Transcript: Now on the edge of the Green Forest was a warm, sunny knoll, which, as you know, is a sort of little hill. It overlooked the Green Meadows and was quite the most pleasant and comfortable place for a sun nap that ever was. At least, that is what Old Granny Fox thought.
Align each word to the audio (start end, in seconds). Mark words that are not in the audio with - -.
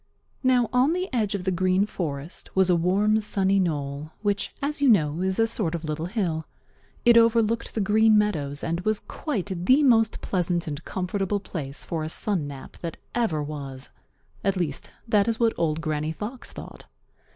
Now 0.41 0.67
on 0.73 0.93
the 0.93 1.07
edge 1.13 1.35
of 1.35 1.43
the 1.43 1.51
Green 1.51 1.85
Forest 1.85 2.55
was 2.55 2.71
a 2.71 2.75
warm, 2.75 3.19
sunny 3.21 3.59
knoll, 3.59 4.13
which, 4.23 4.51
as 4.59 4.81
you 4.81 4.89
know, 4.89 5.21
is 5.21 5.37
a 5.37 5.45
sort 5.45 5.75
of 5.75 5.83
little 5.85 6.07
hill. 6.07 6.47
It 7.05 7.17
overlooked 7.17 7.75
the 7.75 7.81
Green 7.81 8.17
Meadows 8.17 8.63
and 8.63 8.79
was 8.81 9.01
quite 9.01 9.51
the 9.65 9.83
most 9.83 10.19
pleasant 10.19 10.65
and 10.67 10.83
comfortable 10.85 11.39
place 11.39 11.85
for 11.85 12.03
a 12.03 12.09
sun 12.09 12.47
nap 12.47 12.77
that 12.81 12.97
ever 13.13 13.43
was. 13.43 13.91
At 14.43 14.57
least, 14.57 14.89
that 15.07 15.27
is 15.27 15.39
what 15.39 15.53
Old 15.55 15.81
Granny 15.81 16.13
Fox 16.13 16.51
thought. 16.51 16.87